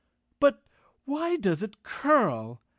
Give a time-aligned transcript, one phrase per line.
[0.39, 0.63] "But
[1.05, 2.63] why does it curl?"